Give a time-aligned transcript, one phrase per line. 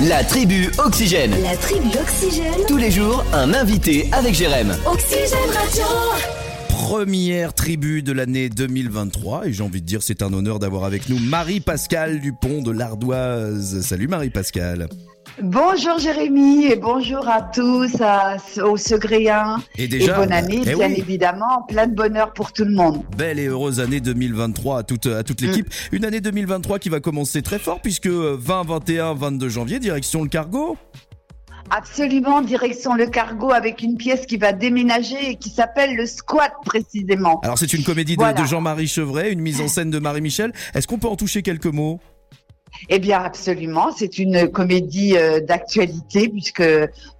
[0.00, 1.30] La tribu Oxygène.
[1.40, 2.66] La tribu Oxygène.
[2.66, 4.76] Tous les jours, un invité avec Jérém.
[4.86, 5.84] Oxygène Radio.
[6.68, 11.08] Première tribu de l'année 2023 et j'ai envie de dire c'est un honneur d'avoir avec
[11.08, 13.82] nous Marie-Pascale Dupont de l'Ardoise.
[13.82, 14.88] Salut Marie-Pascale.
[15.42, 19.56] Bonjour Jérémy et bonjour à tous, à, aux Segréens.
[19.76, 20.94] Et déjà, bonne année, eh bien oui.
[20.98, 23.02] évidemment, plein de bonheur pour tout le monde.
[23.18, 25.66] Belle et heureuse année 2023 à toute, à toute l'équipe.
[25.90, 30.28] Une année 2023 qui va commencer très fort puisque 20, 21, 22 janvier, direction le
[30.28, 30.76] cargo.
[31.70, 36.52] Absolument, direction le cargo avec une pièce qui va déménager et qui s'appelle le squat
[36.64, 37.40] précisément.
[37.42, 38.40] Alors c'est une comédie de, Voilà.
[38.40, 40.52] de Jean-Marie Chevray, une mise en scène de Marie-Michel.
[40.74, 42.00] Est-ce qu'on peut en toucher quelques mots?
[42.88, 46.62] Eh bien, absolument, c'est une comédie euh, d'actualité puisque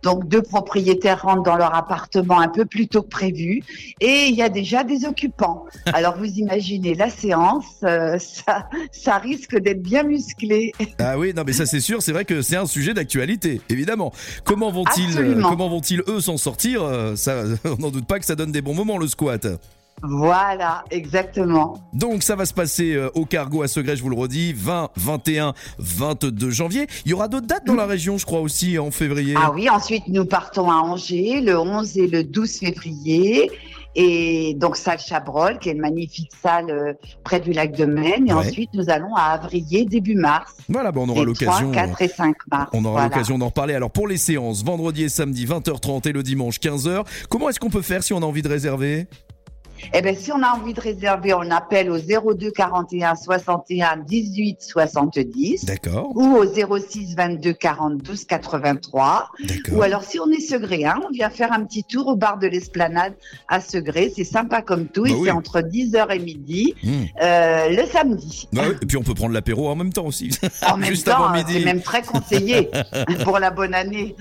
[0.02, 3.62] donc deux propriétaires rentrent dans leur appartement un peu plus tôt que prévu
[4.00, 5.64] et il y a déjà des occupants.
[5.86, 10.72] Alors vous imaginez la séance, euh, ça, ça risque d'être bien musclé.
[10.98, 14.12] Ah oui, non mais ça c'est sûr, c'est vrai que c'est un sujet d'actualité, évidemment.
[14.45, 16.82] Comment vont-ils, euh, comment vont-ils eux s'en sortir
[17.16, 19.46] Ça, on n'en doute pas que ça donne des bons moments le squat.
[20.02, 21.78] Voilà, exactement.
[21.92, 24.90] Donc ça va se passer euh, au cargo à Segré, je vous le redis, 20,
[24.96, 26.86] 21, 22 janvier.
[27.06, 29.34] Il y aura d'autres dates dans la région, je crois aussi en février.
[29.36, 33.51] Ah oui, ensuite nous partons à Angers le 11 et le 12 février.
[33.96, 36.92] Et donc salle Chabrol, qui est une magnifique salle euh,
[37.23, 38.29] près du lac de Maine.
[38.29, 38.48] Et Ouais.
[38.48, 40.52] ensuite nous allons à Avrier début mars.
[40.68, 41.70] Voilà, bon, on aura l'occasion.
[41.70, 42.70] 3, 4 et 5 mars.
[42.73, 43.08] On aura Voilà.
[43.08, 43.74] l'occasion d'en reparler.
[43.74, 47.70] Alors pour les séances, vendredi et samedi 20h30 et le dimanche 15h, comment est-ce qu'on
[47.70, 49.06] peut faire si on a envie de réserver?
[49.92, 54.58] Eh bien, si on a envie de réserver, on appelle au 02 41 61 18
[54.62, 59.30] 70 D'accord, ou au 06 22 40 12 83.
[59.72, 62.46] Ou alors, si on est Segréen, on vient faire un petit tour au bar de
[62.46, 63.14] l'Esplanade
[63.48, 64.12] à Segré.
[64.14, 65.02] C'est sympa comme tout.
[65.04, 65.20] Bah et oui.
[65.25, 67.04] c'est entre 10h et midi Hmm.
[67.22, 68.48] euh, le samedi.
[68.52, 70.30] Bah oui, Et puis on peut prendre l'apéro en même temps aussi.
[70.69, 71.54] En même Juste temps, avant midi.
[71.54, 72.70] c'est même très conseillé
[73.25, 74.14] pour la bonne année.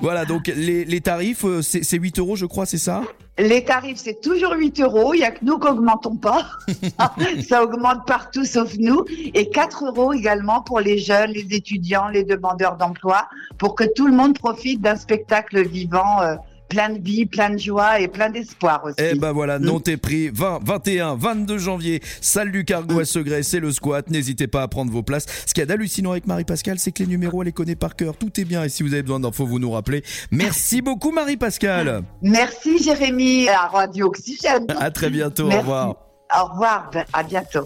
[0.00, 3.02] Voilà, donc les, les tarifs, euh, c'est c'est 8 euros je crois, c'est ça?
[3.36, 5.12] Les tarifs, c'est toujours 8 euros.
[5.12, 6.46] Il y a que nous qu'augmentons pas.
[7.48, 9.04] Ça augmente partout sauf nous.
[9.08, 13.28] Et 4 euros également pour les jeunes, les étudiants, les demandeurs d'emploi,
[13.58, 16.36] pour que tout le monde profite d'un spectacle vivant, euh,
[16.68, 18.96] plein de vie, plein de joie et plein d'espoir aussi.
[18.98, 19.64] Eh ben voilà, Mm.
[19.64, 24.08] notez prix 20, 21, 22 janvier, salle du cargo à Segré, c'est le squat.
[24.10, 25.26] N'hésitez pas à prendre vos places.
[25.46, 27.96] Ce qu'il y a d'hallucinant avec Marie-Pascale, c'est que les numéros, elle les connaît par
[27.96, 28.16] cœur.
[28.16, 30.02] Tout est bien et si vous avez besoin d'infos, vous nous rappelez.
[30.30, 32.02] Merci beaucoup Marie-Pascale.
[32.22, 34.66] Merci Jérémy à Radio Oxygène.
[34.80, 35.96] À très bientôt, au revoir.
[36.36, 37.60] Au revoir, à bientôt.